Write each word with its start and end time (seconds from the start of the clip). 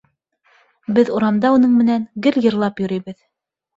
Беҙ 0.99 1.11
урамда 1.17 1.53
уның 1.57 1.75
менән 1.81 2.09
гел 2.29 2.43
йырлап 2.49 2.83
йөрөйбөҙ. 2.85 3.19